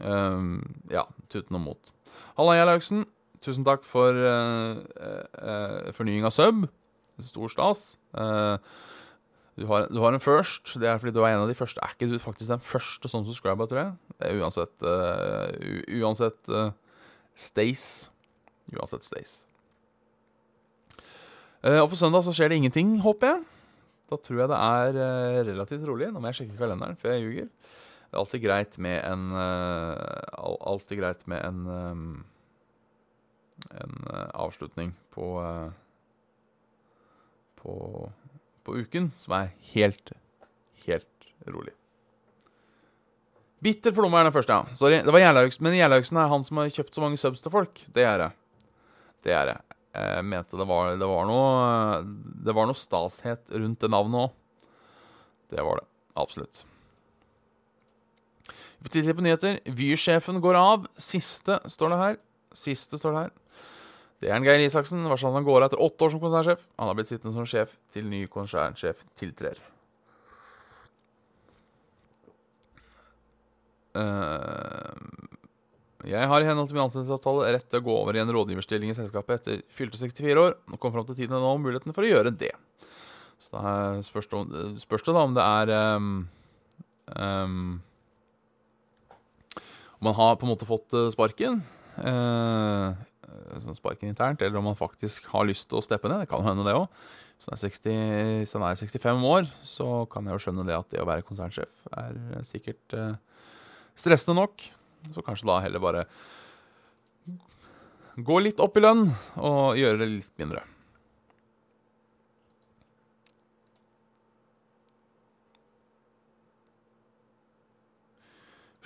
uh, 0.04 0.44
Ja, 0.92 1.06
tuten 1.32 1.58
og 1.58 1.64
mot. 1.64 1.94
Halla, 2.38 2.58
jeg 2.58 2.66
er 2.66 2.70
Lauksen. 2.70 3.08
Tusen 3.40 3.64
takk 3.64 3.86
for 3.88 4.12
eh, 4.12 5.92
fornying 5.96 6.26
av 6.28 6.34
sub 6.36 6.66
stor 7.24 7.48
stas. 7.52 7.96
Du 9.60 9.66
har, 9.66 9.86
du 9.92 9.98
har 10.00 10.14
en 10.14 10.22
first. 10.22 10.74
Det 10.80 10.88
er 10.88 10.98
fordi 11.00 11.12
du 11.12 11.20
er 11.20 11.34
en 11.34 11.42
av 11.42 11.50
de 11.50 11.56
første. 11.56 11.80
Er 11.82 11.92
ikke 11.92 12.08
du 12.08 12.18
faktisk 12.22 12.48
den 12.48 12.62
første 12.64 13.10
som 13.12 13.26
subscriber, 13.26 13.68
tror 13.68 13.80
jeg? 13.82 13.92
Det 14.16 14.30
er 14.30 14.40
uansett 14.40 14.86
uh, 14.86 16.00
Uansett 16.00 16.52
uh, 16.52 16.70
Stace. 17.36 18.10
Uansett 18.72 19.04
Stace. 19.04 19.49
Uh, 21.64 21.80
og 21.82 21.90
på 21.92 21.98
søndag 22.00 22.24
så 22.26 22.34
skjer 22.36 22.52
det 22.52 22.60
ingenting, 22.60 22.94
håper 23.04 23.34
jeg. 23.34 23.42
Da 24.10 24.18
tror 24.18 24.42
jeg 24.42 24.50
det 24.50 24.60
er 24.60 25.00
uh, 25.00 25.40
relativt 25.50 25.86
rolig. 25.88 26.10
Nå 26.12 26.22
må 26.22 26.30
jeg 26.30 26.40
sjekke 26.40 26.58
kalenderen 26.60 26.98
før 27.00 27.14
jeg 27.14 27.26
ljuger. 27.26 27.50
Det 28.10 28.16
er 28.16 28.22
alltid 28.24 28.42
greit 28.42 28.78
med 28.82 28.96
en 29.06 29.26
uh, 29.36 30.56
Alltid 30.66 30.98
greit 30.98 31.20
med 31.30 31.44
en 31.46 31.60
um, 31.70 32.06
En 33.70 34.00
avslutning 34.34 34.96
på 35.14 35.28
På 37.60 37.74
på 38.64 38.76
uken 38.76 39.10
som 39.16 39.34
er 39.38 39.52
helt, 39.72 40.12
helt 40.86 41.30
rolig. 41.48 41.72
Bitter 43.60 43.92
plomme 43.92 44.20
er 44.20 44.28
den 44.28 44.34
første, 44.34 44.56
ja. 44.56 44.76
Sorry. 44.76 45.00
Det 45.04 45.12
var 45.12 45.20
Gjerlaugsen, 45.20 45.64
men 45.66 45.76
Gjerlaugsen 45.76 46.20
er 46.20 46.30
han 46.32 46.46
som 46.46 46.60
har 46.60 46.70
kjøpt 46.72 46.96
så 46.96 47.02
mange 47.04 47.20
subs 47.20 47.42
til 47.44 47.52
folk. 47.52 47.82
Det 47.92 48.06
er 48.08 48.22
det. 48.22 48.30
Det 49.26 49.34
er 49.36 49.50
det. 49.50 49.58
Jeg 49.90 50.24
mente 50.24 50.58
det 50.58 50.66
var, 50.70 50.92
det 50.94 51.06
var 51.10 51.24
noe 51.26 52.02
Det 52.46 52.54
var 52.54 52.68
noe 52.70 52.78
stashet 52.78 53.50
rundt 53.50 53.80
det 53.82 53.90
navnet 53.90 54.28
òg. 54.28 54.68
Det 55.50 55.64
var 55.66 55.80
det. 55.80 55.86
Absolutt. 56.20 56.62
Vi 58.46 58.86
får 58.86 58.94
titte 58.94 59.14
på 59.18 59.24
nyheter. 59.26 59.58
Vy-sjefen 59.66 60.38
går 60.40 60.56
av. 60.56 60.86
Siste 60.96 61.58
står 61.68 61.92
det 61.92 61.98
her. 62.00 62.20
Siste 62.56 63.00
står 63.00 63.16
det 63.16 63.24
her. 63.24 63.32
Det 64.20 64.30
er 64.30 64.36
en 64.36 64.46
Geir 64.46 64.62
Isaksen. 64.62 65.02
Varsler 65.10 65.34
han 65.34 65.44
går 65.44 65.64
av 65.64 65.68
etter 65.68 65.82
åtte 65.82 66.06
år 66.06 66.14
som 66.14 66.22
konsernsjef. 66.22 66.62
Han 66.78 66.88
har 66.88 66.96
blitt 66.96 67.10
sittende 67.10 67.34
som 67.34 67.48
sjef 67.48 67.74
til 67.92 68.08
ny 68.08 68.22
konsernsjef 68.30 69.02
tiltrer. 69.18 69.58
Uh, 73.90 74.94
jeg 76.08 76.28
har 76.30 76.40
i 76.40 76.46
henhold 76.48 76.70
til 76.70 76.78
min 76.78 76.86
ansettelsesavtale 76.86 77.50
rett 77.56 77.66
til 77.68 77.82
å 77.82 77.84
gå 77.84 77.92
over 77.92 78.16
i 78.16 78.22
en 78.22 78.32
rådgiverstilling 78.32 78.92
i 78.92 78.96
selskapet 78.96 79.40
etter 79.40 79.62
fylte 79.74 80.00
64 80.00 80.40
år. 80.40 80.56
Nå 80.70 80.78
kom 80.80 80.94
fram 80.94 81.04
til 81.08 81.18
tiden 81.18 81.36
nå 81.36 81.44
om 81.44 81.60
muligheten 81.60 81.92
for 81.96 82.06
å 82.06 82.10
gjøre 82.10 82.32
det. 82.32 82.54
Så 83.40 83.52
da 83.56 84.00
spørs 84.04 84.28
det, 84.30 84.64
spørs 84.80 85.04
det 85.04 85.14
da 85.16 85.26
om 85.26 85.36
det 85.36 85.44
er 85.44 85.72
um, 85.96 86.08
um, 87.16 87.78
Om 90.00 90.08
man 90.08 90.16
har 90.16 90.40
på 90.40 90.46
en 90.46 90.52
måte 90.54 90.68
fått 90.68 90.96
eh, 90.96 91.10
sparken. 91.12 91.60
Uh, 92.00 92.96
sparken 93.76 94.08
internt, 94.08 94.40
eller 94.40 94.56
om 94.56 94.70
man 94.70 94.78
faktisk 94.78 95.28
har 95.34 95.44
lyst 95.48 95.68
til 95.68 95.80
å 95.80 95.84
steppe 95.84 96.08
ned. 96.08 96.24
Det 96.24 96.30
kan 96.30 96.44
hende, 96.46 96.64
det 96.64 96.76
òg. 96.76 96.88
Hvis 97.40 98.52
han 98.56 98.64
er 98.64 98.80
65 98.80 99.24
år, 99.28 99.48
så 99.64 100.04
kan 100.12 100.24
jeg 100.24 100.36
jo 100.36 100.44
skjønne 100.46 100.64
det 100.68 100.76
at 100.76 100.88
det 100.92 101.00
å 101.00 101.08
være 101.08 101.24
konsernsjef 101.24 101.84
er 101.92 102.44
sikkert 102.48 102.96
uh, 102.96 103.16
stressende 104.00 104.40
nok. 104.40 104.64
Så 105.14 105.24
kanskje 105.24 105.48
da 105.48 105.60
heller 105.64 105.82
bare 105.82 106.04
gå 108.20 108.36
litt 108.42 108.60
opp 108.60 108.76
i 108.76 108.82
lønn 108.84 109.06
og 109.40 109.78
gjøre 109.80 110.02
det 110.02 110.08
litt 110.10 110.34
mindre. 110.40 110.64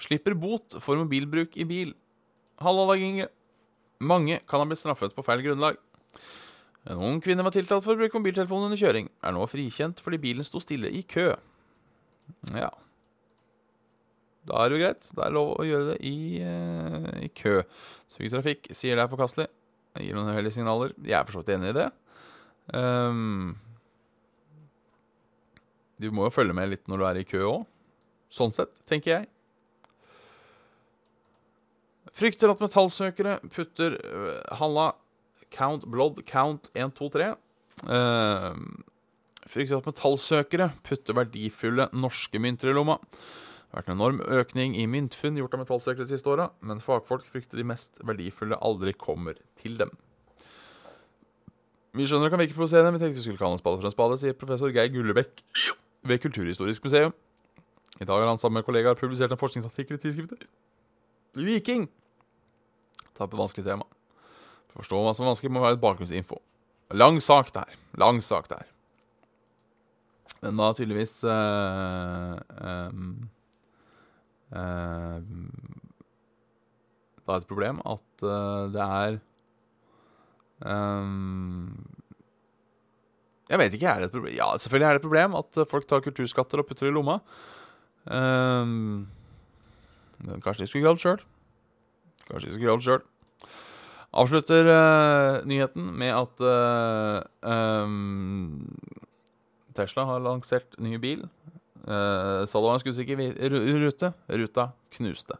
Slipper 0.05 0.37
bot 0.37 0.77
for 0.85 1.01
mobilbruk 1.01 1.57
i 1.57 1.65
bil. 1.69 1.95
Halla. 2.61 2.95
Mange 4.05 4.41
kan 4.49 4.61
ha 4.61 4.69
blitt 4.69 4.83
straffet 4.83 5.15
på 5.17 5.25
feil 5.25 5.43
grunnlag. 5.45 5.79
En 6.85 7.01
ung 7.01 7.21
kvinne 7.25 7.45
var 7.47 7.55
tiltalt 7.55 7.85
for 7.87 7.95
å 7.95 8.01
bruke 8.01 8.21
mobiltelefon 8.21 8.67
under 8.67 8.79
kjøring. 8.81 9.09
Er 9.25 9.33
nå 9.33 9.47
frikjent 9.49 10.03
fordi 10.05 10.21
bilen 10.21 10.45
sto 10.45 10.61
stille 10.61 10.91
i 10.93 11.01
kø. 11.09 11.31
Ja. 12.53 12.69
Da 14.45 14.61
er 14.61 14.71
det 14.71 14.77
jo 14.77 14.85
greit. 14.85 15.11
Det 15.17 15.25
er 15.25 15.35
lov 15.35 15.53
å 15.57 15.67
gjøre 15.67 15.93
det 15.93 15.99
i, 16.09 16.17
uh, 16.45 17.11
i 17.25 17.31
kø. 17.33 17.61
Trygg 18.15 18.33
Trafikk 18.35 18.73
sier 18.77 18.99
det 18.99 19.05
er 19.07 19.13
forkastelig. 19.13 19.49
Jeg 19.95 20.09
gir 20.09 20.19
noen 20.19 20.33
uheldige 20.33 20.59
signaler. 20.59 20.97
Jeg 21.01 21.17
er 21.19 21.27
for 21.27 21.37
så 21.37 21.45
vidt 21.45 21.55
enig 21.55 21.71
i 21.71 21.79
det. 21.79 21.87
Um, 22.75 23.55
du 26.01 26.11
må 26.11 26.27
jo 26.27 26.35
følge 26.35 26.57
med 26.57 26.73
litt 26.73 26.89
når 26.91 27.01
du 27.01 27.07
er 27.09 27.21
i 27.21 27.29
kø 27.29 27.45
òg. 27.47 27.63
Sånn 28.35 28.53
sett, 28.55 28.75
tenker 28.89 29.13
jeg. 29.13 29.31
Frykter 32.15 32.51
at 32.53 32.63
metallsøkere 32.63 33.39
putter 33.55 33.97
uh, 34.03 34.59
Halla 34.61 34.93
Count 35.55 35.87
Blood 35.91 36.21
Count 36.29 36.71
1, 36.75 36.95
2, 36.99 37.09
3. 37.15 37.31
Uh, 37.87 38.53
frykter 39.51 39.79
at 39.79 39.89
metallsøkere 39.89 40.71
putter 40.87 41.17
verdifulle 41.19 41.89
norske 41.95 42.43
mynter 42.43 42.73
i 42.73 42.77
lomma. 42.77 42.99
Vært 43.75 43.89
en 43.91 43.97
enorm 43.97 44.21
økning 44.23 44.77
i 44.79 44.87
myntfunn 44.87 45.39
gjort 45.41 45.57
av 45.57 45.65
metallsøkere 45.65 46.07
de 46.07 46.15
siste 46.15 46.31
åra, 46.31 46.53
men 46.63 46.83
fagfolk 46.83 47.25
frykter 47.27 47.59
de 47.59 47.67
mest 47.67 47.99
verdifulle 48.07 48.59
aldri 48.63 48.95
kommer 48.95 49.41
til 49.59 49.75
dem. 49.81 49.91
Vi 51.95 52.07
skjønner 52.07 52.29
det 52.29 52.35
kan 52.35 52.43
virke 52.43 52.55
provoserende, 52.55 52.93
men 52.95 53.03
tenkte 53.03 53.19
vi 53.19 53.25
skulle 53.27 53.41
kalle 53.41 53.59
en 53.59 53.63
spade 53.63 53.81
for 53.81 53.91
en 53.91 53.95
spade, 53.95 54.21
sier 54.23 54.39
professor 54.39 54.71
Geir 54.75 54.93
Gullebekk 54.95 55.43
ved 56.07 56.23
Kulturhistorisk 56.23 56.87
museum. 56.87 57.15
I 57.99 58.07
dag 58.07 58.23
har 58.23 58.31
han 58.31 58.39
sammen 58.39 58.61
med 58.61 58.67
kollegaer 58.67 58.99
publisert 58.99 59.35
en 59.35 59.39
forskningsartikkel 59.39 59.99
i 59.99 60.03
tidsskriftet 60.03 60.47
Viking. 61.35 61.89
Tar 63.15 63.31
på 63.31 63.39
vanskelig 63.39 63.67
tema. 63.67 63.87
For 64.71 64.79
å 64.79 64.83
forstå 64.83 65.03
hva 65.03 65.15
som 65.15 65.27
er 65.27 65.33
vanskelig, 65.33 65.55
må 65.55 65.63
være 65.63 65.79
et 65.79 65.83
bakgrunnsinfo. 65.83 66.39
Lang 66.95 67.19
sak 67.23 67.51
der. 67.55 67.75
Lang 67.99 68.21
sak 68.23 68.51
der. 68.51 68.67
Men 70.43 70.59
da 70.59 70.75
tydeligvis 70.77 71.23
um, 71.27 72.39
uh, 72.59 73.31
Da 77.25 77.33
er 77.33 77.41
det 77.41 77.47
et 77.47 77.51
problem 77.51 77.81
at 77.89 78.25
uh, 78.25 78.69
det 78.73 78.85
er 78.85 79.17
um, 80.69 81.73
Jeg 83.49 83.61
vet 83.61 83.77
ikke, 83.77 83.89
er 83.89 84.03
det 84.03 84.11
et 84.11 84.15
problem? 84.15 84.37
Ja, 84.37 84.51
selvfølgelig 84.61 84.89
er 84.89 84.93
det 84.93 85.01
et 85.01 85.09
problem 85.09 85.39
at 85.41 85.61
folk 85.71 85.89
tar 85.89 86.05
kulturskatter 86.05 86.61
og 86.61 86.69
putter 86.69 86.89
i 86.89 86.95
lomma. 86.95 87.19
Um, 88.05 89.09
kanskje 90.45 90.65
de 90.65 90.71
skulle 90.71 90.85
gravd 90.85 91.01
det 91.01 91.07
sjøl. 91.07 91.25
Kanskje 92.29 92.49
de 92.49 92.55
skulle 92.55 92.69
gravd 92.71 92.85
det 92.85 92.89
sjøl. 92.91 93.05
Avslutter 94.15 94.69
uh, 94.71 95.41
nyheten 95.49 95.89
med 95.99 96.13
at 96.15 96.37
um, 97.51 98.69
Tesla 99.75 100.05
har 100.13 100.23
lansert 100.23 100.77
ny 100.79 101.01
bil. 101.03 101.25
Uh, 101.85 102.45
det 102.45 102.63
var 102.65 102.75
en 102.75 102.83
skuddsikker 102.83 103.25
rute. 103.85 104.13
Ruta 104.29 104.71
knuste. 104.97 105.37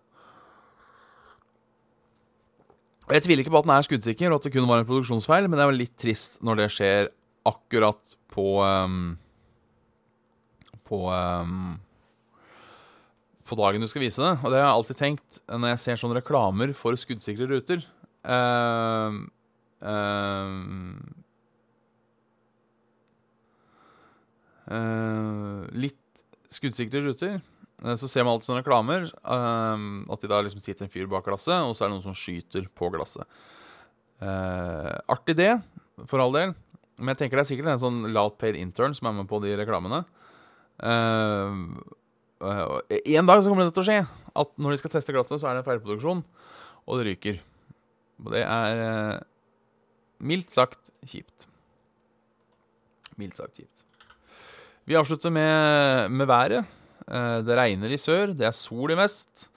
Jeg 3.13 3.25
tviler 3.25 3.45
ikke 3.45 3.53
på 3.53 3.61
at 3.61 3.67
den 3.67 3.75
er 3.75 3.85
skuddsikker, 3.85 4.33
og 4.33 4.41
at 4.41 4.47
det 4.47 4.55
kun 4.55 4.69
var 4.69 4.81
en 4.81 4.89
produksjonsfeil, 4.89 5.49
men 5.49 5.59
det 5.61 5.65
er 5.65 5.77
litt 5.77 5.97
trist 6.01 6.39
når 6.45 6.63
det 6.63 6.69
skjer 6.73 7.11
akkurat 7.45 8.17
på 8.33 8.47
um, 8.65 9.17
På 10.89 11.01
um, 11.13 11.75
På 13.45 13.59
dagen 13.61 13.85
du 13.85 13.89
skal 13.89 14.07
vise 14.07 14.25
det. 14.25 14.33
Og 14.41 14.49
det 14.49 14.61
har 14.61 14.71
jeg 14.71 14.79
alltid 14.79 15.01
tenkt 15.01 15.43
når 15.49 15.75
jeg 15.75 15.83
ser 15.83 16.01
sånne 16.01 16.21
reklamer 16.23 16.73
for 16.77 16.97
skuddsikre 16.97 17.49
ruter. 17.51 17.85
Uh, 18.25 19.21
uh, 19.85 20.49
uh, 24.73 25.61
litt 25.77 26.01
skuddsikre 26.55 27.03
ruter. 27.05 27.41
Så 27.99 28.09
ser 28.09 28.25
man 28.25 28.35
alltid 28.35 28.49
sånne 28.49 28.63
reklamer. 28.63 29.11
at 29.25 30.23
de 30.23 30.31
da 30.31 30.41
liksom 30.41 30.63
sitter 30.63 30.87
en 30.87 30.93
fyr 30.93 31.09
bak 31.11 31.27
glasset, 31.27 31.67
og 31.67 31.75
så 31.75 31.85
er 31.85 31.91
det 31.91 31.97
noen 31.97 32.07
som 32.07 32.17
skyter 32.17 32.69
på 32.73 32.89
glasset. 32.95 33.27
artig 35.11 35.37
det, 35.37 35.59
for 36.07 36.23
all 36.23 36.33
del. 36.33 36.55
Men 36.97 37.13
jeg 37.13 37.25
tenker 37.25 37.37
det 37.37 37.45
er 37.45 37.51
sikkert 37.51 37.73
en 37.75 37.83
sånn 37.83 38.13
loud 38.15 38.39
paid 38.39 38.57
intern 38.57 38.95
som 38.95 39.11
er 39.11 39.19
med 39.19 39.29
på 39.29 39.43
de 39.43 39.57
reklamene. 39.59 40.05
en 42.41 43.27
dag 43.27 43.43
så 43.43 43.51
kommer 43.51 43.67
det 43.67 43.75
til 43.75 43.85
å 43.85 43.91
skje 43.91 44.05
at 44.35 44.51
når 44.59 44.75
de 44.75 44.81
skal 44.81 44.93
teste 44.95 45.15
glasset, 45.15 45.41
så 45.41 45.49
er 45.49 45.57
det 45.57 45.63
en 45.63 45.69
feilproduksjon, 45.69 46.23
og 46.85 46.99
det 46.99 47.07
ryker. 47.11 47.41
Og 48.23 48.33
det 48.35 48.43
er 48.43 48.83
eh, 48.83 49.23
mildt 50.25 50.55
sagt 50.55 50.91
kjipt. 51.07 51.47
Mildt 53.21 53.39
sagt 53.39 53.61
kjipt. 53.61 53.85
Vi 54.85 54.97
avslutter 54.99 55.33
med, 55.33 56.11
med 56.13 56.29
været. 56.29 56.67
Eh, 57.09 57.39
det 57.45 57.57
regner 57.57 57.93
i 57.93 58.01
sør, 58.01 58.35
det 58.37 58.45
er 58.49 58.57
sol 58.57 58.93
i 58.93 58.99
vest. 58.99 59.49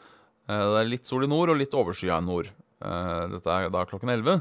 Eh, 0.48 0.56
det 0.56 0.80
er 0.80 0.88
litt 0.88 1.08
sol 1.10 1.26
i 1.26 1.30
nord 1.32 1.52
og 1.52 1.60
litt 1.60 1.76
overskya 1.76 2.20
i 2.22 2.26
nord. 2.26 2.48
Eh, 2.80 3.24
dette 3.34 3.52
er 3.52 3.68
da 3.74 3.84
klokken 3.90 4.12
11. 4.13 4.40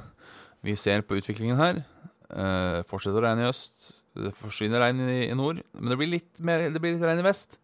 Vi 0.66 0.76
ser 0.78 1.02
på 1.06 1.18
utviklingen 1.18 1.58
her. 1.58 1.84
Fortsetter 2.86 3.20
å 3.20 3.26
regne 3.26 3.44
i 3.44 3.50
øst. 3.50 3.92
Det 4.16 4.32
forsvinner 4.34 4.82
regn 4.82 5.02
i, 5.12 5.28
nord, 5.36 5.60
men 5.76 5.92
det 5.92 5.98
blir 6.00 6.08
litt, 6.10 6.30
mer, 6.42 6.64
det 6.72 6.80
blir 6.82 6.94
litt 6.96 7.04
regn 7.04 7.20
i 7.20 7.26
vest. 7.26 7.58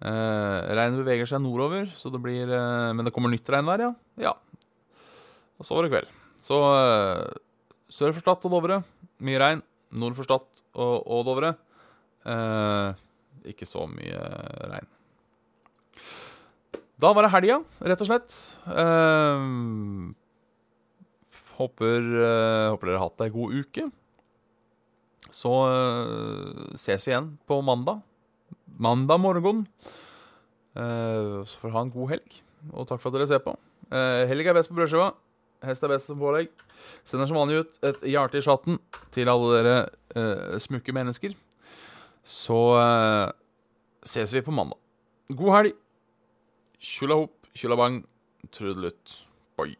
Regnet 0.00 0.98
beveger 1.02 1.28
seg 1.28 1.42
nordover, 1.44 1.86
så 1.94 2.10
det 2.10 2.18
blir, 2.24 2.48
men 2.96 3.06
det 3.06 3.12
kommer 3.14 3.30
nytt 3.30 3.46
regnvær, 3.52 3.84
ja. 3.84 3.90
ja. 4.24 4.32
Og 5.60 5.68
så 5.68 5.76
var 5.76 5.86
det 5.86 5.92
kveld. 5.92 6.10
Så 6.42 6.58
sør 7.92 8.16
for 8.16 8.24
Stad 8.24 8.48
og 8.48 8.56
Dovre, 8.56 8.80
mye 9.22 9.42
regn. 9.44 9.62
Nord 9.94 10.16
for 10.16 10.26
Stad 10.26 10.64
og, 10.74 10.96
og, 11.04 11.22
Dovre, 11.28 11.52
ikke 13.46 13.68
så 13.68 13.86
mye 13.90 14.20
regn. 14.72 14.88
Da 16.96 17.10
var 17.12 17.26
det 17.26 17.32
helga, 17.34 17.58
rett 17.84 18.02
og 18.02 18.08
slett. 18.08 18.34
Eh, 18.72 19.44
håper, 21.58 22.08
eh, 22.24 22.70
håper 22.72 22.88
dere 22.88 22.96
har 22.98 23.04
hatt 23.10 23.24
ei 23.26 23.32
god 23.34 23.52
uke. 23.60 23.84
Så 25.36 25.52
eh, 25.68 26.64
ses 26.80 27.04
vi 27.04 27.12
igjen 27.12 27.34
på 27.48 27.60
mandag. 27.64 28.00
Mandag 28.80 29.20
morgen. 29.20 29.66
Eh, 30.76 31.44
så 31.44 31.60
får 31.60 31.68
dere 31.68 31.76
ha 31.76 31.84
en 31.84 31.94
god 31.94 32.12
helg, 32.14 32.40
og 32.72 32.88
takk 32.88 33.02
for 33.02 33.12
at 33.12 33.18
dere 33.18 33.28
ser 33.28 33.44
på. 33.44 33.56
Eh, 33.92 34.24
helg 34.32 34.48
er 34.48 34.56
best 34.56 34.72
på 34.72 34.78
brødskiva. 34.80 35.12
Hest 35.66 35.84
er 35.84 35.92
best 35.92 36.08
som 36.10 36.20
pålegg. 36.20 36.48
Sender 37.04 37.28
som 37.28 37.38
vanlig 37.38 37.62
ut 37.64 37.78
et 37.88 38.02
hjerte 38.08 38.40
i 38.40 38.44
chatten 38.44 38.80
til 39.14 39.28
alle 39.32 39.52
dere 39.56 39.76
eh, 40.16 40.56
smukke 40.64 40.96
mennesker. 40.96 41.36
Så 42.26 42.58
uh, 42.74 43.30
ses 44.02 44.34
vi 44.34 44.42
på 44.42 44.50
mandag. 44.50 44.78
God 45.30 45.52
helg. 45.54 45.76
Tjula 46.82 47.22
hop, 47.22 47.46
tjula 47.54 47.78
bang, 47.78 48.02
trudelutt. 48.50 49.20
Bye. 49.56 49.76